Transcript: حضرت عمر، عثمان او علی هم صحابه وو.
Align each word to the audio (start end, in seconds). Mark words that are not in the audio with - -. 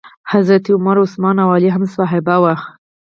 حضرت 0.31 0.65
عمر، 0.75 0.97
عثمان 1.05 1.35
او 1.43 1.49
علی 1.55 1.69
هم 1.75 1.83
صحابه 1.95 2.35
وو. 2.41 2.55